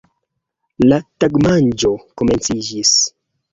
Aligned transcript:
La 0.91 0.99
tagmanĝo 1.25 1.93
komenciĝis. 2.25 2.97